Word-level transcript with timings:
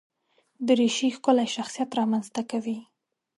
دریشي 0.67 1.09
ښکلی 1.15 1.47
شخصیت 1.55 1.89
رامنځته 1.99 2.41
کوي. 2.51 2.77